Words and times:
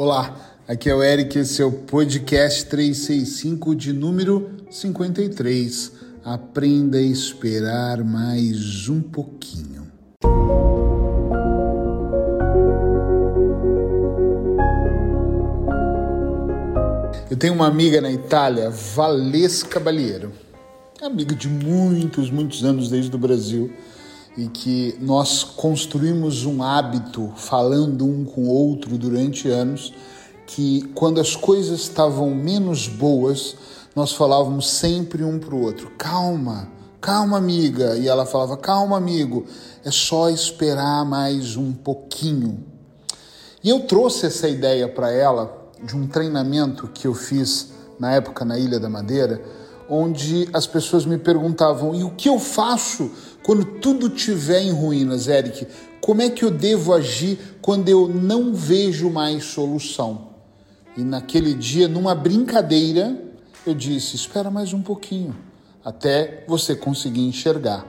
Olá, 0.00 0.60
aqui 0.68 0.88
é 0.88 0.94
o 0.94 1.02
Eric, 1.02 1.36
esse 1.40 1.60
é 1.60 1.64
o 1.64 1.72
podcast 1.72 2.66
365 2.66 3.74
de 3.74 3.92
número 3.92 4.48
53. 4.70 5.90
Aprenda 6.24 6.98
a 6.98 7.02
esperar 7.02 8.04
mais 8.04 8.88
um 8.88 9.02
pouquinho. 9.02 9.90
Eu 17.28 17.36
tenho 17.36 17.54
uma 17.54 17.66
amiga 17.66 18.00
na 18.00 18.12
Itália, 18.12 18.70
Valesca 18.70 19.80
Balieiro, 19.80 20.30
amiga 21.02 21.34
de 21.34 21.48
muitos, 21.48 22.30
muitos 22.30 22.64
anos 22.64 22.88
desde 22.88 23.16
o 23.16 23.18
Brasil 23.18 23.72
e 24.36 24.46
que 24.48 24.96
nós 25.00 25.42
construímos 25.42 26.44
um 26.44 26.62
hábito 26.62 27.32
falando 27.36 28.04
um 28.04 28.24
com 28.24 28.44
o 28.44 28.48
outro 28.48 28.96
durante 28.96 29.48
anos, 29.48 29.92
que 30.46 30.82
quando 30.94 31.20
as 31.20 31.34
coisas 31.36 31.80
estavam 31.80 32.34
menos 32.34 32.88
boas, 32.88 33.56
nós 33.94 34.12
falávamos 34.12 34.70
sempre 34.70 35.24
um 35.24 35.38
para 35.38 35.54
o 35.54 35.62
outro: 35.62 35.90
calma, 35.98 36.68
calma, 37.00 37.36
amiga. 37.36 37.96
E 37.96 38.08
ela 38.08 38.24
falava: 38.24 38.56
calma, 38.56 38.96
amigo, 38.96 39.44
é 39.84 39.90
só 39.90 40.30
esperar 40.30 41.04
mais 41.04 41.56
um 41.56 41.72
pouquinho. 41.72 42.64
E 43.62 43.68
eu 43.68 43.80
trouxe 43.80 44.26
essa 44.26 44.48
ideia 44.48 44.88
para 44.88 45.10
ela 45.10 45.70
de 45.82 45.96
um 45.96 46.06
treinamento 46.06 46.88
que 46.88 47.06
eu 47.06 47.14
fiz 47.14 47.72
na 47.98 48.12
época 48.12 48.44
na 48.44 48.58
Ilha 48.58 48.78
da 48.78 48.88
Madeira, 48.88 49.42
onde 49.88 50.48
as 50.52 50.66
pessoas 50.66 51.04
me 51.06 51.18
perguntavam: 51.18 51.94
e 51.94 52.04
o 52.04 52.10
que 52.10 52.28
eu 52.28 52.38
faço 52.38 53.10
quando 53.42 53.64
tudo 53.64 54.08
estiver 54.08 54.60
em 54.60 54.70
ruínas, 54.70 55.28
Eric, 55.28 55.66
como 56.00 56.22
é 56.22 56.30
que 56.30 56.44
eu 56.44 56.50
devo 56.50 56.92
agir 56.92 57.38
quando 57.62 57.88
eu 57.88 58.08
não 58.08 58.54
vejo 58.54 59.10
mais 59.10 59.44
solução? 59.44 60.28
E 60.96 61.02
naquele 61.02 61.54
dia, 61.54 61.88
numa 61.88 62.14
brincadeira, 62.14 63.16
eu 63.66 63.74
disse: 63.74 64.16
espera 64.16 64.50
mais 64.50 64.72
um 64.72 64.82
pouquinho, 64.82 65.34
até 65.84 66.44
você 66.46 66.74
conseguir 66.74 67.22
enxergar. 67.22 67.86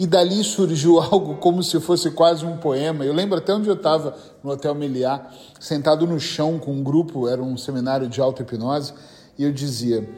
E 0.00 0.06
dali 0.06 0.44
surgiu 0.44 0.98
algo 1.02 1.36
como 1.36 1.62
se 1.62 1.80
fosse 1.80 2.10
quase 2.10 2.44
um 2.46 2.56
poema. 2.56 3.04
Eu 3.04 3.12
lembro 3.12 3.38
até 3.38 3.52
onde 3.52 3.68
eu 3.68 3.74
estava, 3.74 4.16
no 4.42 4.50
Hotel 4.50 4.74
Meliá, 4.74 5.28
sentado 5.58 6.06
no 6.06 6.20
chão 6.20 6.58
com 6.58 6.72
um 6.72 6.82
grupo, 6.82 7.28
era 7.28 7.42
um 7.42 7.56
seminário 7.56 8.08
de 8.08 8.20
auto-hipnose, 8.20 8.94
e 9.36 9.44
eu 9.44 9.52
dizia: 9.52 10.08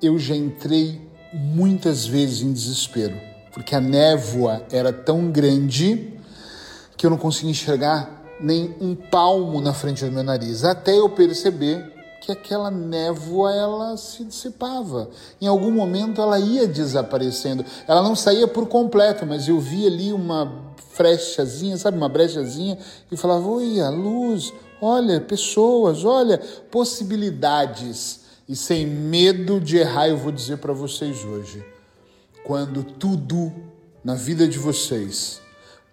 Eu 0.00 0.18
já 0.18 0.34
entrei 0.36 1.00
muitas 1.32 2.06
vezes 2.06 2.42
em 2.42 2.52
desespero 2.52 3.28
porque 3.58 3.74
a 3.74 3.80
névoa 3.80 4.62
era 4.70 4.92
tão 4.92 5.32
grande 5.32 6.14
que 6.96 7.04
eu 7.04 7.10
não 7.10 7.18
conseguia 7.18 7.50
enxergar 7.50 8.22
nem 8.40 8.72
um 8.80 8.94
palmo 8.94 9.60
na 9.60 9.74
frente 9.74 10.04
do 10.04 10.12
meu 10.12 10.22
nariz, 10.22 10.62
até 10.62 10.96
eu 10.96 11.08
perceber 11.10 11.92
que 12.20 12.30
aquela 12.30 12.70
névoa 12.70 13.52
ela 13.52 13.96
se 13.96 14.22
dissipava. 14.22 15.10
Em 15.40 15.48
algum 15.48 15.72
momento 15.72 16.20
ela 16.20 16.38
ia 16.38 16.68
desaparecendo. 16.68 17.64
Ela 17.88 18.00
não 18.00 18.14
saía 18.14 18.46
por 18.46 18.68
completo, 18.68 19.26
mas 19.26 19.48
eu 19.48 19.58
via 19.58 19.88
ali 19.88 20.12
uma 20.12 20.76
frechazinha, 20.92 21.76
sabe, 21.76 21.96
uma 21.96 22.08
brechazinha 22.08 22.78
e 23.10 23.16
falava: 23.16 23.48
"Oi, 23.48 23.80
a 23.80 23.90
luz, 23.90 24.52
olha, 24.80 25.20
pessoas, 25.20 26.04
olha, 26.04 26.38
possibilidades". 26.70 28.27
E 28.48 28.56
sem 28.56 28.86
medo 28.86 29.60
de 29.60 29.76
errar, 29.76 30.08
eu 30.08 30.16
vou 30.16 30.32
dizer 30.32 30.56
para 30.56 30.72
vocês 30.72 31.22
hoje 31.22 31.62
quando 32.42 32.82
tudo 32.82 33.52
na 34.02 34.14
vida 34.14 34.48
de 34.48 34.58
vocês 34.58 35.38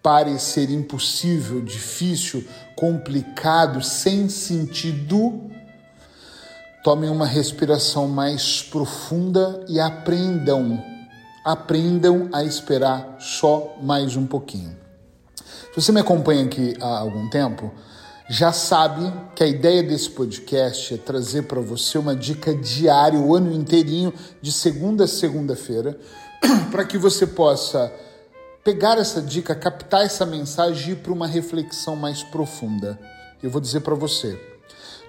parecer 0.01 0.69
impossível, 0.69 1.59
difícil, 1.61 2.45
complicado, 2.73 3.83
sem 3.83 4.29
sentido, 4.29 5.51
tomem 6.81 7.09
uma 7.09 7.25
respiração 7.25 8.07
mais 8.07 8.61
profunda 8.61 9.65
e 9.67 9.77
aprendam, 9.77 10.81
aprendam 11.43 12.29
a 12.31 12.43
esperar 12.43 13.17
só 13.19 13.75
mais 13.81 14.15
um 14.15 14.25
pouquinho. 14.25 14.77
Se 15.73 15.81
você 15.81 15.91
me 15.91 15.99
acompanha 15.99 16.45
aqui 16.45 16.73
há 16.79 16.99
algum 16.99 17.29
tempo, 17.29 17.73
já 18.27 18.51
sabe 18.51 19.13
que 19.35 19.43
a 19.43 19.47
ideia 19.47 19.83
desse 19.83 20.09
podcast 20.09 20.95
é 20.95 20.97
trazer 20.97 21.43
para 21.43 21.61
você 21.61 21.97
uma 21.97 22.15
dica 22.15 22.55
diária 22.55 23.19
o 23.19 23.35
ano 23.35 23.53
inteirinho, 23.53 24.11
de 24.41 24.51
segunda 24.51 25.03
a 25.03 25.07
segunda-feira, 25.07 25.97
para 26.71 26.85
que 26.85 26.97
você 26.97 27.27
possa 27.27 27.93
pegar 28.63 28.97
essa 28.97 29.21
dica, 29.21 29.53
captar 29.53 30.03
essa 30.03 30.25
mensagem 30.25 30.89
e 30.89 30.91
ir 30.93 30.95
para 30.95 31.13
uma 31.13 31.27
reflexão 31.27 31.95
mais 31.95 32.23
profunda. 32.23 32.99
Eu 33.43 33.51
vou 33.51 33.61
dizer 33.61 33.81
para 33.81 33.93
você, 33.93 34.39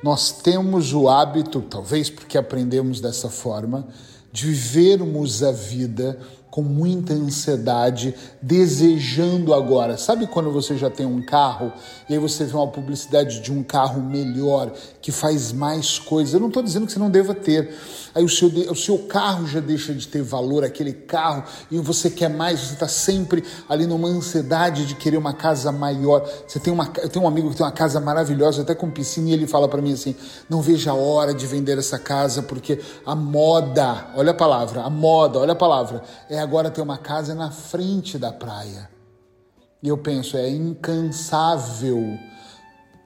nós 0.03 0.31
temos 0.31 0.93
o 0.93 1.09
hábito, 1.09 1.63
talvez 1.63 2.11
porque 2.11 2.37
aprendemos 2.37 3.01
dessa 3.01 3.31
forma, 3.31 3.89
de 4.31 4.45
vivermos 4.45 5.43
a 5.43 5.53
vida 5.53 6.19
com 6.57 6.63
muita 6.63 7.13
ansiedade, 7.13 8.15
desejando 8.41 9.53
agora. 9.53 9.99
Sabe 9.99 10.27
quando 10.27 10.51
você 10.51 10.75
já 10.75 10.89
tem 10.89 11.05
um 11.05 11.21
carro 11.21 11.71
e 12.09 12.15
aí 12.15 12.19
você 12.19 12.47
vê 12.47 12.57
uma 12.57 12.67
publicidade 12.67 13.41
de 13.41 13.53
um 13.53 13.63
carro 13.63 14.01
melhor, 14.01 14.73
que 15.03 15.13
faz 15.13 15.53
mais 15.53 15.99
coisas? 15.99 16.33
Eu 16.33 16.41
não 16.41 16.49
estou 16.49 16.63
dizendo 16.63 16.87
que 16.87 16.93
você 16.93 16.99
não 16.99 17.11
deva 17.11 17.35
ter. 17.35 17.77
Aí 18.15 18.25
o 18.25 18.29
seu, 18.31 18.49
o 18.49 18.75
seu 18.75 19.01
carro 19.01 19.47
já 19.47 19.61
deixa 19.61 19.93
de 19.93 20.09
ter 20.09 20.23
valor, 20.23 20.65
aquele 20.65 20.95
carro, 20.95 21.45
e 21.71 21.77
você 21.77 22.09
quer 22.09 22.31
mais, 22.31 22.61
você 22.61 22.73
está 22.73 22.89
sempre 22.89 23.45
ali 23.69 23.87
numa 23.87 24.09
ansiedade 24.09 24.87
de 24.87 24.95
querer 24.95 25.19
uma 25.19 25.35
casa 25.35 25.71
maior. 25.71 26.27
Você 26.49 26.59
tem 26.59 26.73
uma, 26.73 26.91
eu 27.03 27.11
tenho 27.11 27.27
um 27.27 27.29
amigo 27.29 27.51
que 27.51 27.57
tem 27.57 27.67
uma 27.67 27.73
casa 27.73 28.01
maravilhosa, 28.01 28.63
até 28.63 28.75
com 28.75 28.91
piscina, 28.91 29.29
e 29.29 29.33
ele 29.35 29.47
fala 29.47 29.69
para 29.69 29.83
mim 29.83 29.93
assim: 29.93 30.17
não 30.49 30.63
veja 30.63 30.93
a 30.93 30.95
hora 30.95 31.35
de 31.35 31.47
vender 31.47 31.77
essa 31.77 31.99
casa, 31.99 32.43
porque 32.43 32.81
a 33.05 33.15
moda, 33.15 34.07
olha 34.17 34.31
a 34.31 34.35
palavra, 34.35 34.81
a 34.81 34.89
moda, 34.89 35.39
olha 35.39 35.53
a 35.53 35.57
palavra, 35.57 36.03
é 36.31 36.46
agora 36.47 36.71
ter 36.71 36.81
uma 36.81 36.97
casa 36.97 37.35
na 37.35 37.51
frente 37.51 38.19
da 38.19 38.33
praia. 38.33 38.89
E 39.83 39.89
eu 39.89 39.99
penso, 39.99 40.37
é 40.37 40.49
incansável. 40.49 42.19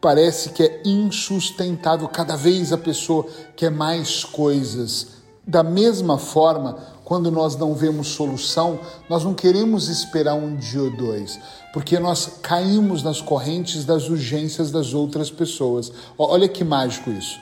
Parece 0.00 0.50
que 0.50 0.62
é 0.62 0.82
insustentável. 0.84 2.06
Cada 2.08 2.36
vez 2.36 2.72
a 2.72 2.78
pessoa 2.78 3.26
quer 3.56 3.70
mais 3.70 4.24
coisas. 4.24 5.08
Da 5.46 5.62
mesma 5.62 6.18
forma, 6.18 6.78
quando 7.02 7.30
nós 7.30 7.56
não 7.56 7.74
vemos 7.74 8.08
solução, 8.08 8.78
nós 9.08 9.24
não 9.24 9.34
queremos 9.34 9.88
esperar 9.88 10.34
um 10.34 10.54
dia 10.54 10.82
ou 10.82 10.96
dois, 10.96 11.40
porque 11.72 11.98
nós 11.98 12.38
caímos 12.40 13.02
nas 13.02 13.20
correntes 13.20 13.84
das 13.84 14.08
urgências 14.08 14.70
das 14.70 14.94
outras 14.94 15.30
pessoas. 15.30 15.90
Olha 16.16 16.46
que 16.46 16.62
mágico 16.62 17.10
isso. 17.10 17.40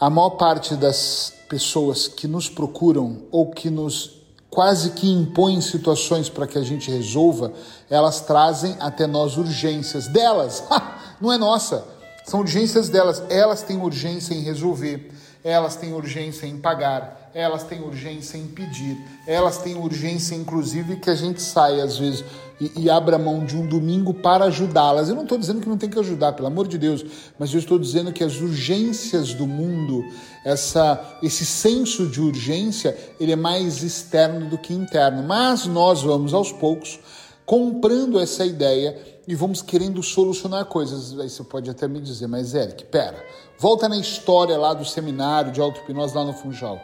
A 0.00 0.10
maior 0.10 0.30
parte 0.30 0.74
das 0.74 1.32
pessoas 1.48 2.08
que 2.08 2.26
nos 2.26 2.48
procuram 2.48 3.22
ou 3.30 3.50
que 3.50 3.70
nos 3.70 4.19
quase 4.50 4.90
que 4.90 5.08
impõem 5.08 5.60
situações 5.60 6.28
para 6.28 6.46
que 6.46 6.58
a 6.58 6.62
gente 6.62 6.90
resolva, 6.90 7.52
elas 7.88 8.20
trazem 8.20 8.76
até 8.80 9.06
nós 9.06 9.36
urgências 9.36 10.08
delas, 10.08 10.64
não 11.20 11.32
é 11.32 11.38
nossa, 11.38 11.84
são 12.24 12.40
urgências 12.40 12.88
delas. 12.88 13.22
Elas 13.28 13.62
têm 13.62 13.80
urgência 13.80 14.34
em 14.34 14.40
resolver, 14.40 15.12
elas 15.42 15.76
têm 15.76 15.92
urgência 15.92 16.46
em 16.46 16.58
pagar, 16.58 17.30
elas 17.34 17.62
têm 17.62 17.80
urgência 17.80 18.36
em 18.36 18.46
pedir, 18.46 18.96
elas 19.26 19.58
têm 19.58 19.76
urgência, 19.76 20.34
inclusive, 20.34 20.96
que 20.96 21.10
a 21.10 21.14
gente 21.14 21.40
saia 21.40 21.84
às 21.84 21.96
vezes 21.96 22.24
e, 22.60 22.82
e 22.82 22.90
abra 22.90 23.18
mão 23.18 23.44
de 23.44 23.56
um 23.56 23.66
domingo 23.66 24.12
para 24.12 24.44
ajudá-las. 24.44 25.08
Eu 25.08 25.14
não 25.14 25.22
estou 25.22 25.38
dizendo 25.38 25.60
que 25.60 25.68
não 25.68 25.78
tem 25.78 25.88
que 25.88 25.98
ajudar, 25.98 26.34
pelo 26.34 26.48
amor 26.48 26.68
de 26.68 26.76
Deus, 26.76 27.04
mas 27.38 27.52
eu 27.52 27.58
estou 27.58 27.78
dizendo 27.78 28.12
que 28.12 28.22
as 28.22 28.40
urgências 28.40 29.32
do 29.32 29.46
mundo, 29.46 30.04
essa, 30.44 31.18
esse 31.22 31.46
senso 31.46 32.06
de 32.06 32.20
urgência, 32.20 32.96
ele 33.18 33.32
é 33.32 33.36
mais 33.36 33.82
externo 33.82 34.48
do 34.48 34.58
que 34.58 34.74
interno. 34.74 35.22
Mas 35.22 35.66
nós 35.66 36.02
vamos 36.02 36.34
aos 36.34 36.52
poucos 36.52 37.00
comprando 37.46 38.20
essa 38.20 38.44
ideia 38.44 38.96
e 39.26 39.34
vamos 39.34 39.62
querendo 39.62 40.02
solucionar 40.02 40.66
coisas. 40.66 41.18
Aí 41.18 41.28
você 41.28 41.42
pode 41.42 41.70
até 41.70 41.88
me 41.88 42.00
dizer, 42.00 42.26
mas 42.26 42.54
Eric, 42.54 42.84
pera, 42.84 43.24
volta 43.58 43.88
na 43.88 43.96
história 43.96 44.56
lá 44.58 44.74
do 44.74 44.84
seminário 44.84 45.50
de 45.50 45.60
auto-hipnose 45.60 46.14
lá 46.14 46.24
no 46.24 46.32
Funchal. 46.32 46.80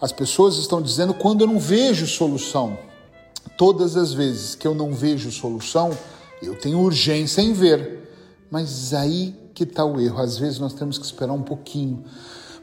As 0.00 0.12
pessoas 0.12 0.56
estão 0.56 0.82
dizendo 0.82 1.14
quando 1.14 1.42
eu 1.42 1.46
não 1.46 1.58
vejo 1.58 2.06
solução. 2.06 2.78
Todas 3.56 3.96
as 3.96 4.12
vezes 4.12 4.54
que 4.54 4.66
eu 4.66 4.74
não 4.74 4.92
vejo 4.92 5.30
solução, 5.30 5.90
eu 6.42 6.54
tenho 6.58 6.80
urgência 6.80 7.40
em 7.40 7.52
ver. 7.52 8.08
Mas 8.50 8.92
aí 8.92 9.34
que 9.54 9.64
está 9.64 9.84
o 9.84 9.98
erro. 10.00 10.20
Às 10.20 10.38
vezes 10.38 10.58
nós 10.58 10.74
temos 10.74 10.98
que 10.98 11.06
esperar 11.06 11.32
um 11.32 11.42
pouquinho. 11.42 12.04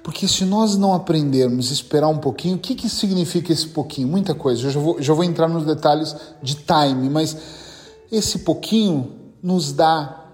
Porque 0.04 0.28
se 0.28 0.45
nós 0.45 0.78
não 0.78 0.94
aprendermos 0.94 1.72
a 1.72 1.74
esperar 1.74 2.07
um 2.10 2.18
pouquinho, 2.18 2.57
o 2.57 2.60
que, 2.60 2.75
que 2.75 2.90
significa 2.90 3.51
esse 3.51 3.68
pouquinho? 3.68 4.07
Muita 4.07 4.36
coisa. 4.36 4.68
Eu 4.68 4.72
já 4.72 4.80
vou, 4.80 5.01
já 5.01 5.13
vou 5.13 5.24
entrar 5.24 5.48
nos 5.48 5.66
detalhes 5.66 6.16
de 6.42 6.56
time, 6.56 7.10
mas 7.10 7.36
esse 8.12 8.40
pouquinho 8.40 9.13
nos 9.42 9.72
dá 9.72 10.25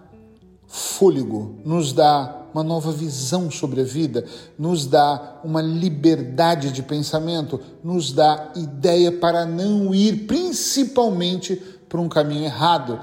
fôlego, 0.67 1.55
nos 1.63 1.93
dá 1.93 2.38
uma 2.53 2.63
nova 2.63 2.91
visão 2.91 3.49
sobre 3.51 3.81
a 3.81 3.83
vida, 3.83 4.25
nos 4.57 4.85
dá 4.85 5.39
uma 5.43 5.61
liberdade 5.61 6.71
de 6.71 6.81
pensamento, 6.81 7.59
nos 7.83 8.11
dá 8.11 8.51
ideia 8.55 9.11
para 9.11 9.45
não 9.45 9.93
ir 9.93 10.25
principalmente 10.25 11.61
para 11.87 11.99
um 11.99 12.09
caminho 12.09 12.45
errado. 12.45 12.99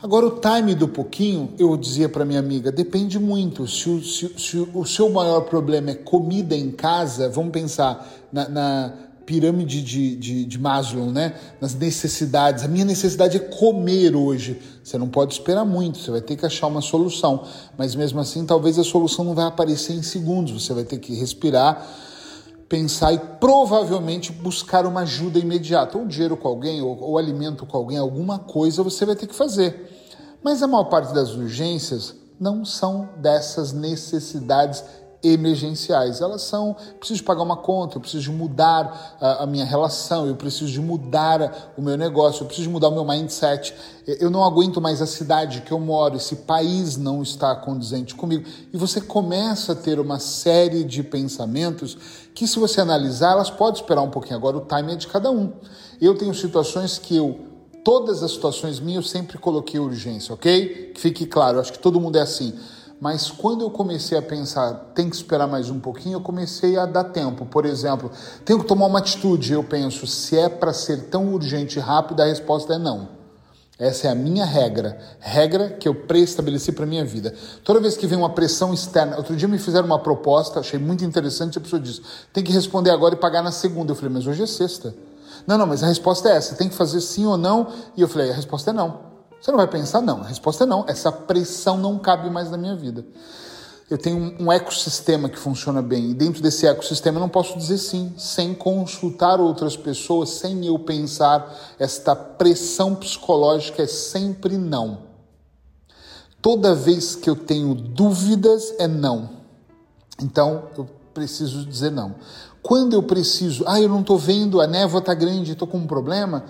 Agora, 0.00 0.26
o 0.26 0.38
time 0.40 0.76
do 0.76 0.86
pouquinho, 0.86 1.54
eu 1.58 1.76
dizia 1.76 2.08
para 2.08 2.24
minha 2.24 2.38
amiga, 2.38 2.70
depende 2.70 3.18
muito. 3.18 3.66
Se 3.66 3.88
o, 3.90 4.00
se, 4.02 4.32
se 4.38 4.68
o, 4.72 4.84
seu 4.84 5.10
maior 5.10 5.40
problema 5.40 5.90
é 5.90 5.94
comida 5.94 6.54
em 6.54 6.70
casa, 6.70 7.28
vamos 7.28 7.50
pensar 7.50 8.08
na, 8.32 8.48
na 8.48 8.92
pirâmide 9.26 9.82
de, 9.82 10.14
de, 10.14 10.44
de, 10.44 10.58
Maslow, 10.58 11.10
né? 11.10 11.34
Nas 11.60 11.74
necessidades. 11.74 12.64
A 12.64 12.68
minha 12.68 12.84
necessidade 12.84 13.36
é 13.36 13.40
comer 13.40 14.14
hoje. 14.14 14.60
Você 14.88 14.96
não 14.96 15.08
pode 15.08 15.34
esperar 15.34 15.66
muito, 15.66 15.98
você 15.98 16.10
vai 16.10 16.22
ter 16.22 16.34
que 16.34 16.46
achar 16.46 16.66
uma 16.66 16.80
solução. 16.80 17.44
Mas 17.76 17.94
mesmo 17.94 18.20
assim, 18.20 18.46
talvez 18.46 18.78
a 18.78 18.84
solução 18.84 19.22
não 19.22 19.34
vai 19.34 19.44
aparecer 19.44 19.92
em 19.92 20.02
segundos. 20.02 20.64
Você 20.64 20.72
vai 20.72 20.84
ter 20.84 20.98
que 20.98 21.14
respirar 21.14 21.86
pensar 22.68 23.12
e 23.12 23.18
provavelmente 23.18 24.30
buscar 24.30 24.84
uma 24.84 25.00
ajuda 25.00 25.38
imediata, 25.38 25.96
ou 25.96 26.06
dinheiro 26.06 26.36
com 26.36 26.48
alguém, 26.48 26.82
ou, 26.82 27.00
ou 27.00 27.18
alimento 27.18 27.64
com 27.64 27.76
alguém, 27.76 27.96
alguma 27.96 28.38
coisa 28.38 28.82
você 28.82 29.06
vai 29.06 29.16
ter 29.16 29.26
que 29.26 29.34
fazer. 29.34 29.90
Mas 30.42 30.62
a 30.62 30.66
maior 30.66 30.84
parte 30.84 31.14
das 31.14 31.34
urgências 31.34 32.14
não 32.38 32.64
são 32.64 33.08
dessas 33.16 33.72
necessidades 33.72 34.84
emergenciais. 35.22 36.20
Elas 36.20 36.42
são, 36.42 36.76
preciso 36.98 37.24
pagar 37.24 37.42
uma 37.42 37.56
conta, 37.56 37.96
eu 37.96 38.00
preciso 38.00 38.32
mudar 38.32 39.16
a, 39.20 39.44
a, 39.44 39.46
minha 39.46 39.64
relação, 39.64 40.26
eu 40.26 40.36
preciso 40.36 40.82
mudar 40.82 41.72
o 41.76 41.82
meu 41.82 41.96
negócio, 41.96 42.42
eu 42.42 42.46
preciso 42.46 42.70
mudar 42.70 42.88
o 42.88 42.92
meu 42.92 43.04
mindset. 43.04 43.74
Eu 44.06 44.30
não 44.30 44.44
aguento 44.44 44.80
mais 44.80 45.02
a 45.02 45.06
cidade 45.06 45.60
que 45.62 45.72
eu 45.72 45.80
moro, 45.80 46.16
esse 46.16 46.36
país 46.36 46.96
não 46.96 47.22
está 47.22 47.54
condizente 47.54 48.14
comigo. 48.14 48.48
E 48.72 48.76
você 48.76 49.00
começa 49.00 49.72
a 49.72 49.76
ter 49.76 50.00
uma 50.00 50.18
série 50.18 50.84
de 50.84 51.02
pensamentos 51.02 51.96
que, 52.34 52.46
se 52.46 52.58
você 52.58 52.80
analisar, 52.80 53.32
elas 53.32 53.50
podem 53.50 53.80
esperar 53.80 54.02
um 54.02 54.10
pouquinho. 54.10 54.36
Agora, 54.36 54.56
o 54.56 54.60
time 54.60 54.92
é 54.92 54.96
de 54.96 55.06
cada 55.06 55.30
um. 55.30 55.52
Eu 56.00 56.16
tenho 56.16 56.32
situações 56.34 56.98
que 56.98 57.16
eu 57.16 57.48
todas 57.84 58.22
as 58.22 58.32
situações 58.32 58.80
minhas 58.80 59.06
eu 59.06 59.10
sempre 59.10 59.38
coloquei 59.38 59.80
urgência, 59.80 60.34
ok? 60.34 60.92
Que 60.94 61.00
fique 61.00 61.24
claro, 61.24 61.58
acho 61.58 61.72
que 61.72 61.78
todo 61.78 61.98
mundo 61.98 62.16
é 62.16 62.20
assim. 62.20 62.52
Mas 63.00 63.30
quando 63.30 63.62
eu 63.62 63.70
comecei 63.70 64.18
a 64.18 64.22
pensar, 64.22 64.74
tem 64.94 65.08
que 65.08 65.14
esperar 65.14 65.46
mais 65.46 65.70
um 65.70 65.78
pouquinho, 65.78 66.16
eu 66.16 66.20
comecei 66.20 66.76
a 66.76 66.84
dar 66.84 67.04
tempo. 67.04 67.46
Por 67.46 67.64
exemplo, 67.64 68.10
tenho 68.44 68.58
que 68.58 68.66
tomar 68.66 68.86
uma 68.86 68.98
atitude. 68.98 69.52
Eu 69.52 69.62
penso, 69.62 70.06
se 70.06 70.36
é 70.36 70.48
para 70.48 70.72
ser 70.72 71.04
tão 71.04 71.32
urgente 71.32 71.78
e 71.78 71.80
rápido, 71.80 72.20
a 72.20 72.26
resposta 72.26 72.74
é 72.74 72.78
não. 72.78 73.16
Essa 73.78 74.08
é 74.08 74.10
a 74.10 74.14
minha 74.14 74.44
regra, 74.44 74.98
regra 75.20 75.70
que 75.70 75.86
eu 75.86 75.94
pré-estabeleci 75.94 76.72
para 76.72 76.84
minha 76.84 77.04
vida. 77.04 77.32
Toda 77.62 77.78
vez 77.78 77.96
que 77.96 78.08
vem 78.08 78.18
uma 78.18 78.30
pressão 78.30 78.74
externa, 78.74 79.16
outro 79.16 79.36
dia 79.36 79.46
me 79.46 79.56
fizeram 79.56 79.86
uma 79.86 80.00
proposta, 80.00 80.58
achei 80.58 80.80
muito 80.80 81.04
interessante, 81.04 81.58
a 81.58 81.60
pessoa 81.60 81.80
disse: 81.80 82.02
tem 82.32 82.42
que 82.42 82.50
responder 82.50 82.90
agora 82.90 83.14
e 83.14 83.18
pagar 83.18 83.40
na 83.40 83.52
segunda. 83.52 83.92
Eu 83.92 83.94
falei, 83.94 84.12
mas 84.12 84.26
hoje 84.26 84.42
é 84.42 84.46
sexta. 84.46 84.92
Não, 85.46 85.56
não, 85.56 85.66
mas 85.66 85.84
a 85.84 85.86
resposta 85.86 86.28
é 86.28 86.32
essa, 86.36 86.56
tem 86.56 86.68
que 86.68 86.74
fazer 86.74 87.00
sim 87.00 87.24
ou 87.24 87.36
não. 87.36 87.68
E 87.96 88.02
eu 88.02 88.08
falei, 88.08 88.32
a 88.32 88.34
resposta 88.34 88.70
é 88.70 88.72
não. 88.72 89.07
Você 89.40 89.50
não 89.50 89.58
vai 89.58 89.68
pensar, 89.68 90.00
não. 90.00 90.20
A 90.20 90.26
resposta 90.26 90.64
é 90.64 90.66
não. 90.66 90.84
Essa 90.88 91.12
pressão 91.12 91.78
não 91.78 91.98
cabe 91.98 92.28
mais 92.28 92.50
na 92.50 92.56
minha 92.56 92.74
vida. 92.74 93.04
Eu 93.90 93.96
tenho 93.96 94.36
um, 94.38 94.52
ecossistema 94.52 95.30
que 95.30 95.38
funciona 95.38 95.80
bem, 95.80 96.10
e 96.10 96.14
dentro 96.14 96.42
desse 96.42 96.66
ecossistema 96.66 97.16
eu 97.16 97.22
não 97.22 97.28
posso 97.28 97.56
dizer 97.56 97.78
sim, 97.78 98.12
sem 98.18 98.54
consultar 98.54 99.40
outras 99.40 99.78
pessoas, 99.78 100.28
sem 100.28 100.66
eu 100.66 100.78
pensar. 100.78 101.56
Esta 101.78 102.14
pressão 102.14 102.94
psicológica 102.94 103.82
é 103.82 103.86
sempre 103.86 104.58
não. 104.58 105.08
Toda 106.42 106.74
vez 106.74 107.16
que 107.16 107.30
eu 107.30 107.34
tenho 107.34 107.74
dúvidas, 107.74 108.74
é 108.78 108.86
não. 108.86 109.30
Então 110.20 110.64
eu 110.76 110.86
preciso 111.14 111.64
dizer 111.64 111.90
não. 111.90 112.16
Quando 112.60 112.92
eu 112.92 113.02
preciso, 113.02 113.64
ah, 113.66 113.80
eu 113.80 113.88
não 113.88 114.00
estou 114.00 114.18
vendo, 114.18 114.60
a 114.60 114.66
névoa 114.66 114.98
está 114.98 115.14
grande, 115.14 115.52
estou 115.52 115.66
com 115.66 115.78
um 115.78 115.86
problema, 115.86 116.44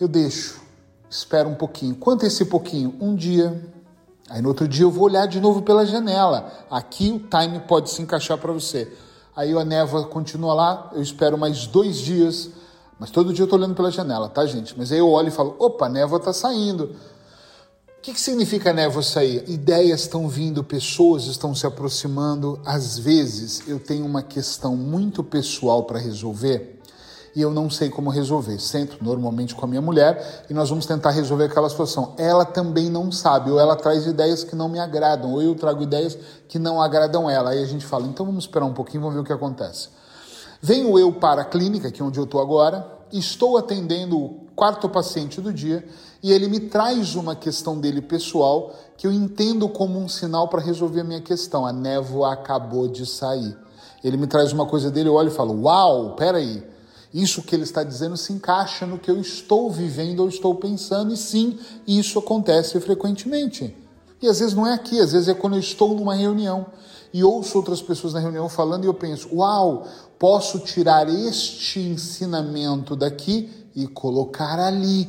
eu 0.00 0.08
deixo 0.08 0.60
espera 1.10 1.48
um 1.48 1.54
pouquinho. 1.54 1.96
Quanto 1.96 2.24
é 2.24 2.28
esse 2.28 2.44
pouquinho? 2.44 2.94
Um 3.00 3.16
dia. 3.16 3.68
Aí 4.28 4.40
no 4.40 4.48
outro 4.48 4.68
dia 4.68 4.84
eu 4.84 4.90
vou 4.90 5.04
olhar 5.04 5.26
de 5.26 5.40
novo 5.40 5.62
pela 5.62 5.84
janela. 5.84 6.50
Aqui 6.70 7.10
o 7.10 7.18
time 7.18 7.58
pode 7.60 7.90
se 7.90 8.00
encaixar 8.00 8.38
para 8.38 8.52
você. 8.52 8.90
Aí 9.34 9.52
a 9.52 9.64
névoa 9.64 10.06
continua 10.06 10.54
lá, 10.54 10.90
eu 10.94 11.02
espero 11.02 11.36
mais 11.36 11.66
dois 11.66 11.98
dias. 11.98 12.50
Mas 12.98 13.10
todo 13.10 13.32
dia 13.32 13.42
eu 13.42 13.46
estou 13.46 13.58
olhando 13.58 13.74
pela 13.74 13.90
janela, 13.90 14.28
tá, 14.28 14.46
gente? 14.46 14.78
Mas 14.78 14.92
aí 14.92 14.98
eu 14.98 15.08
olho 15.08 15.28
e 15.28 15.32
falo: 15.32 15.56
opa, 15.58 15.86
a 15.86 15.88
névoa 15.88 16.18
está 16.18 16.32
saindo. 16.32 16.94
O 17.98 18.02
que, 18.02 18.14
que 18.14 18.20
significa 18.20 18.72
névoa 18.72 19.02
sair? 19.02 19.44
Ideias 19.46 20.02
estão 20.02 20.26
vindo, 20.26 20.64
pessoas 20.64 21.24
estão 21.24 21.54
se 21.54 21.66
aproximando. 21.66 22.58
Às 22.64 22.98
vezes 22.98 23.68
eu 23.68 23.78
tenho 23.78 24.06
uma 24.06 24.22
questão 24.22 24.74
muito 24.74 25.22
pessoal 25.22 25.84
para 25.84 25.98
resolver 25.98 26.79
e 27.34 27.40
eu 27.40 27.50
não 27.50 27.70
sei 27.70 27.88
como 27.88 28.10
resolver. 28.10 28.58
Sento 28.58 29.02
normalmente 29.02 29.54
com 29.54 29.64
a 29.64 29.68
minha 29.68 29.80
mulher 29.80 30.44
e 30.48 30.54
nós 30.54 30.68
vamos 30.68 30.86
tentar 30.86 31.10
resolver 31.10 31.44
aquela 31.44 31.68
situação. 31.68 32.14
Ela 32.18 32.44
também 32.44 32.90
não 32.90 33.10
sabe, 33.12 33.50
ou 33.50 33.58
ela 33.58 33.76
traz 33.76 34.06
ideias 34.06 34.44
que 34.44 34.56
não 34.56 34.68
me 34.68 34.78
agradam, 34.78 35.32
ou 35.32 35.42
eu 35.42 35.54
trago 35.54 35.82
ideias 35.82 36.16
que 36.48 36.58
não 36.58 36.80
agradam 36.80 37.28
ela. 37.28 37.50
Aí 37.50 37.62
a 37.62 37.66
gente 37.66 37.86
fala, 37.86 38.06
então 38.06 38.26
vamos 38.26 38.44
esperar 38.44 38.66
um 38.66 38.74
pouquinho, 38.74 39.02
vamos 39.02 39.14
ver 39.14 39.20
o 39.20 39.24
que 39.24 39.32
acontece. 39.32 39.88
Venho 40.60 40.98
eu 40.98 41.12
para 41.12 41.42
a 41.42 41.44
clínica, 41.44 41.90
que 41.90 42.02
é 42.02 42.04
onde 42.04 42.18
eu 42.18 42.24
estou 42.24 42.40
agora, 42.40 42.86
estou 43.12 43.56
atendendo 43.56 44.18
o 44.18 44.46
quarto 44.54 44.88
paciente 44.88 45.40
do 45.40 45.52
dia 45.52 45.84
e 46.22 46.32
ele 46.32 46.48
me 46.48 46.60
traz 46.60 47.14
uma 47.14 47.34
questão 47.34 47.80
dele 47.80 48.02
pessoal 48.02 48.74
que 48.96 49.06
eu 49.06 49.12
entendo 49.12 49.68
como 49.68 49.98
um 49.98 50.06
sinal 50.06 50.48
para 50.48 50.60
resolver 50.60 51.00
a 51.00 51.04
minha 51.04 51.20
questão. 51.20 51.64
A 51.64 51.72
névoa 51.72 52.34
acabou 52.34 52.86
de 52.86 53.06
sair. 53.06 53.56
Ele 54.04 54.18
me 54.18 54.26
traz 54.26 54.52
uma 54.52 54.66
coisa 54.66 54.90
dele, 54.90 55.08
eu 55.08 55.14
olho 55.14 55.28
e 55.28 55.34
falo: 55.34 55.62
Uau, 55.62 56.14
peraí, 56.14 56.62
isso 57.12 57.42
que 57.42 57.54
ele 57.54 57.64
está 57.64 57.82
dizendo 57.82 58.16
se 58.16 58.32
encaixa 58.32 58.86
no 58.86 58.98
que 58.98 59.10
eu 59.10 59.20
estou 59.20 59.70
vivendo 59.70 60.20
ou 60.20 60.28
estou 60.28 60.54
pensando, 60.54 61.12
e 61.12 61.16
sim, 61.16 61.58
isso 61.86 62.18
acontece 62.18 62.78
frequentemente. 62.80 63.76
E 64.22 64.28
às 64.28 64.38
vezes 64.38 64.54
não 64.54 64.66
é 64.66 64.74
aqui, 64.74 65.00
às 65.00 65.12
vezes 65.12 65.28
é 65.28 65.34
quando 65.34 65.54
eu 65.54 65.60
estou 65.60 65.94
numa 65.94 66.14
reunião 66.14 66.66
e 67.12 67.24
ouço 67.24 67.56
outras 67.56 67.82
pessoas 67.82 68.12
na 68.12 68.20
reunião 68.20 68.48
falando 68.48 68.84
e 68.84 68.86
eu 68.86 68.94
penso: 68.94 69.28
uau, 69.34 69.86
posso 70.18 70.58
tirar 70.60 71.08
este 71.08 71.80
ensinamento 71.80 72.94
daqui 72.94 73.50
e 73.74 73.86
colocar 73.86 74.58
ali. 74.58 75.08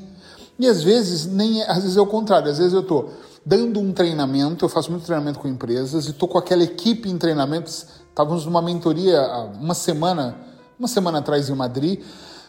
E 0.58 0.68
às 0.68 0.82
vezes 0.82 1.26
nem 1.26 1.62
é, 1.62 1.70
às 1.70 1.84
vezes 1.84 1.98
é 1.98 2.02
o 2.02 2.08
contrário, 2.08 2.50
às 2.50 2.58
vezes 2.58 2.74
eu 2.74 2.82
estou 2.82 3.12
dando 3.46 3.80
um 3.80 3.92
treinamento, 3.92 4.64
eu 4.64 4.70
faço 4.70 4.92
muito 4.92 5.06
treinamento 5.06 5.40
com 5.40 5.48
empresas 5.48 6.06
e 6.06 6.12
estou 6.12 6.30
com 6.30 6.38
aquela 6.38 6.64
equipe 6.64 7.10
em 7.10 7.18
treinamentos, 7.18 7.88
estávamos 8.10 8.46
numa 8.46 8.62
mentoria 8.62 9.20
há 9.20 9.44
uma 9.44 9.74
semana 9.74 10.51
uma 10.82 10.88
semana 10.88 11.20
atrás 11.20 11.48
em 11.48 11.54
Madrid, 11.54 12.02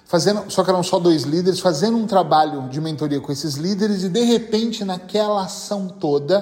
fazendo, 0.06 0.50
só 0.50 0.64
que 0.64 0.70
eram 0.70 0.82
só 0.82 0.98
dois 0.98 1.24
líderes, 1.24 1.60
fazendo 1.60 1.98
um 1.98 2.06
trabalho 2.06 2.66
de 2.70 2.80
mentoria 2.80 3.20
com 3.20 3.30
esses 3.30 3.56
líderes 3.56 4.04
e 4.04 4.08
de 4.08 4.22
repente 4.22 4.86
naquela 4.86 5.44
ação 5.44 5.86
toda 5.86 6.40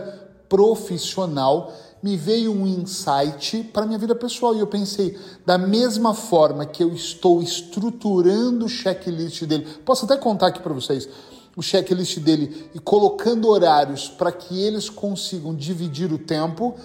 profissional 0.48 1.72
me 2.00 2.16
veio 2.16 2.52
um 2.52 2.64
insight 2.64 3.64
para 3.72 3.84
minha 3.84 3.98
vida 3.98 4.14
pessoal. 4.14 4.54
E 4.54 4.60
eu 4.60 4.68
pensei, 4.68 5.18
da 5.44 5.58
mesma 5.58 6.14
forma 6.14 6.64
que 6.64 6.80
eu 6.80 6.94
estou 6.94 7.42
estruturando 7.42 8.66
o 8.66 8.68
checklist 8.68 9.42
dele, 9.42 9.66
posso 9.84 10.04
até 10.04 10.16
contar 10.16 10.46
aqui 10.46 10.62
para 10.62 10.72
vocês, 10.72 11.08
o 11.56 11.62
checklist 11.62 12.20
dele 12.20 12.70
e 12.72 12.78
colocando 12.78 13.48
horários 13.48 14.08
para 14.08 14.30
que 14.30 14.62
eles 14.62 14.88
consigam 14.88 15.52
dividir 15.56 16.12
o 16.12 16.18
tempo, 16.18 16.76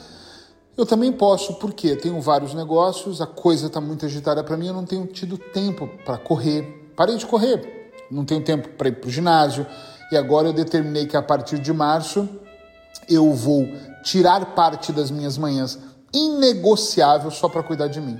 eu 0.77 0.85
também 0.85 1.11
posso, 1.11 1.53
porque 1.55 1.95
tenho 1.95 2.19
vários 2.19 2.53
negócios, 2.53 3.21
a 3.21 3.25
coisa 3.25 3.67
está 3.67 3.79
muito 3.79 4.05
agitada 4.05 4.43
para 4.43 4.57
mim, 4.57 4.67
eu 4.67 4.73
não 4.73 4.85
tenho 4.85 5.05
tido 5.07 5.37
tempo 5.37 5.89
para 6.03 6.17
correr. 6.17 6.91
Parei 6.95 7.15
de 7.17 7.25
correr, 7.25 7.91
não 8.11 8.25
tenho 8.25 8.43
tempo 8.43 8.69
para 8.69 8.89
ir 8.89 8.93
para 8.93 9.07
o 9.07 9.11
ginásio. 9.11 9.65
E 10.11 10.17
agora 10.17 10.47
eu 10.47 10.53
determinei 10.53 11.05
que 11.05 11.15
a 11.15 11.21
partir 11.21 11.59
de 11.59 11.71
março 11.71 12.27
eu 13.09 13.31
vou 13.33 13.65
tirar 14.03 14.53
parte 14.53 14.91
das 14.91 15.09
minhas 15.09 15.37
manhãs 15.37 15.79
inegociável 16.13 17.31
só 17.31 17.47
para 17.49 17.63
cuidar 17.63 17.87
de 17.87 17.99
mim. 17.99 18.17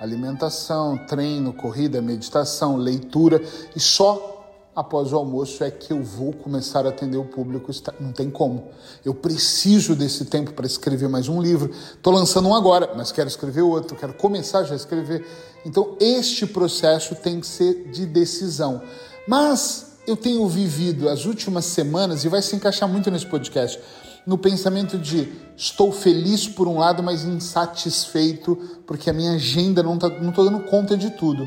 Alimentação, 0.00 0.98
treino, 1.06 1.52
corrida, 1.52 2.02
meditação, 2.02 2.76
leitura 2.76 3.42
e 3.74 3.80
só 3.80 4.33
após 4.74 5.12
o 5.12 5.16
almoço 5.16 5.62
é 5.62 5.70
que 5.70 5.92
eu 5.92 6.02
vou 6.02 6.32
começar 6.32 6.84
a 6.86 6.88
atender 6.88 7.16
o 7.16 7.24
público. 7.24 7.70
Não 8.00 8.12
tem 8.12 8.30
como. 8.30 8.68
Eu 9.04 9.14
preciso 9.14 9.94
desse 9.94 10.24
tempo 10.24 10.52
para 10.52 10.66
escrever 10.66 11.08
mais 11.08 11.28
um 11.28 11.40
livro. 11.40 11.70
Estou 11.70 12.12
lançando 12.12 12.48
um 12.48 12.54
agora, 12.54 12.92
mas 12.96 13.12
quero 13.12 13.28
escrever 13.28 13.62
outro, 13.62 13.96
quero 13.96 14.14
começar 14.14 14.64
já 14.64 14.74
a 14.74 14.76
escrever. 14.76 15.24
Então, 15.64 15.96
este 16.00 16.46
processo 16.46 17.14
tem 17.14 17.40
que 17.40 17.46
ser 17.46 17.90
de 17.90 18.04
decisão. 18.04 18.82
Mas 19.28 19.98
eu 20.06 20.16
tenho 20.16 20.46
vivido 20.48 21.08
as 21.08 21.24
últimas 21.24 21.64
semanas, 21.64 22.24
e 22.24 22.28
vai 22.28 22.42
se 22.42 22.54
encaixar 22.54 22.88
muito 22.88 23.10
nesse 23.10 23.26
podcast, 23.26 23.80
no 24.26 24.36
pensamento 24.36 24.98
de 24.98 25.32
estou 25.56 25.92
feliz 25.92 26.48
por 26.48 26.66
um 26.66 26.78
lado, 26.78 27.02
mas 27.02 27.24
insatisfeito 27.24 28.56
porque 28.86 29.08
a 29.08 29.12
minha 29.12 29.32
agenda 29.32 29.82
não 29.82 29.94
está 29.94 30.08
não 30.08 30.32
dando 30.32 30.60
conta 30.60 30.96
de 30.96 31.10
tudo. 31.10 31.46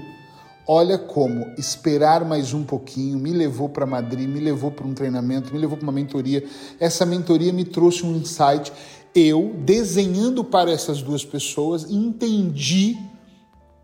Olha 0.70 0.98
como 0.98 1.54
esperar 1.58 2.26
mais 2.26 2.54
um 2.54 2.62
pouquinho 2.62 3.18
me 3.18 3.32
levou 3.32 3.70
para 3.70 3.86
Madrid, 3.86 4.28
me 4.28 4.42
levou 4.42 4.70
para 4.70 4.86
um 4.86 4.94
treinamento, 4.94 5.54
me 5.54 5.60
levou 5.60 5.78
para 5.78 5.86
uma 5.86 5.94
mentoria. 5.94 6.44
Essa 6.78 7.06
mentoria 7.06 7.54
me 7.54 7.64
trouxe 7.64 8.06
um 8.06 8.14
insight. 8.18 8.74
Eu, 9.16 9.56
desenhando 9.60 10.44
para 10.44 10.70
essas 10.70 11.02
duas 11.02 11.24
pessoas, 11.24 11.90
entendi 11.90 12.98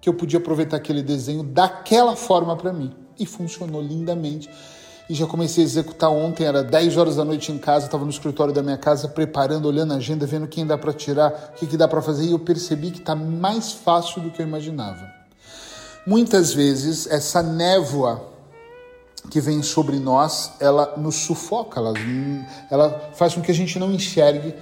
que 0.01 0.09
eu 0.09 0.13
podia 0.13 0.39
aproveitar 0.39 0.75
aquele 0.75 1.01
desenho 1.01 1.41
daquela 1.41 2.17
forma 2.17 2.57
para 2.57 2.73
mim. 2.73 2.93
E 3.17 3.25
funcionou 3.25 3.81
lindamente. 3.81 4.49
e 5.09 5.13
já 5.13 5.25
comecei 5.25 5.63
a 5.63 5.67
executar 5.67 6.09
ontem, 6.09 6.45
era 6.45 6.61
10 6.61 6.97
horas 6.97 7.15
da 7.15 7.23
noite 7.23 7.49
em 7.51 7.57
casa, 7.57 7.85
estava 7.85 8.03
no 8.03 8.09
escritório 8.09 8.53
da 8.53 8.61
minha 8.61 8.77
casa 8.77 9.07
preparando, 9.07 9.67
olhando 9.67 9.93
a 9.93 9.97
agenda, 9.97 10.25
vendo 10.25 10.47
quem 10.47 10.65
dá 10.65 10.77
para 10.77 10.91
tirar, 10.91 11.53
o 11.53 11.59
que, 11.59 11.65
que 11.65 11.77
dá 11.77 11.87
para 11.87 12.01
fazer, 12.01 12.25
e 12.25 12.31
eu 12.31 12.39
percebi 12.39 12.91
que 12.91 12.99
está 12.99 13.15
mais 13.15 13.71
fácil 13.71 14.21
do 14.21 14.31
que 14.31 14.41
eu 14.41 14.45
imaginava. 14.45 15.23
Muitas 16.05 16.53
vezes 16.53 17.07
essa 17.07 17.41
névoa 17.41 18.29
que 19.29 19.39
vem 19.39 19.63
sobre 19.63 19.99
nós, 19.99 20.51
ela 20.59 20.95
nos 20.97 21.15
sufoca, 21.15 21.79
ela, 21.79 21.93
ela 22.69 23.11
faz 23.15 23.33
com 23.33 23.41
que 23.41 23.51
a 23.51 23.55
gente 23.55 23.79
não 23.79 23.91
enxergue, 23.91 24.53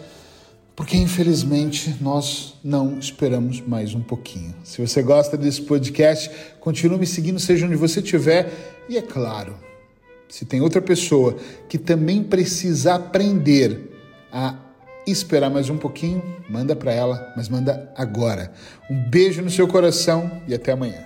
porque 0.75 0.95
infelizmente 0.95 1.97
nós 1.99 2.53
não 2.63 2.99
esperamos 2.99 3.59
mais 3.59 3.95
um 3.95 4.01
pouquinho. 4.01 4.53
Se 4.63 4.85
você 4.85 5.01
gosta 5.01 5.35
desse 5.35 5.63
podcast, 5.63 6.29
continue 6.59 6.99
me 6.99 7.07
seguindo, 7.07 7.39
seja 7.39 7.65
onde 7.65 7.75
você 7.75 8.01
estiver, 8.01 8.51
e 8.87 8.97
é 8.97 9.01
claro, 9.01 9.55
se 10.29 10.45
tem 10.45 10.61
outra 10.61 10.81
pessoa 10.81 11.35
que 11.67 11.77
também 11.77 12.23
precisa 12.23 12.95
aprender 12.95 13.89
a 14.31 14.55
esperar 15.07 15.49
mais 15.49 15.69
um 15.69 15.77
pouquinho, 15.77 16.23
manda 16.47 16.75
para 16.75 16.93
ela, 16.93 17.33
mas 17.35 17.49
manda 17.49 17.91
agora. 17.97 18.53
Um 18.89 19.09
beijo 19.09 19.41
no 19.41 19.49
seu 19.49 19.67
coração 19.67 20.31
e 20.47 20.53
até 20.53 20.71
amanhã. 20.71 21.03